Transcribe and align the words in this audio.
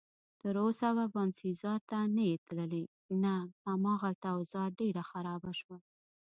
تراوسه 0.41 0.87
به 0.95 1.05
باینسیزا 1.13 1.73
ته 1.89 1.99
نه 2.15 2.23
یې 2.29 2.35
تللی؟ 2.47 2.85
نه، 3.23 3.33
هماغلته 3.67 4.27
اوضاع 4.35 4.67
ډېره 4.79 5.03
خرابه 5.09 5.51
شوه. 5.59 5.77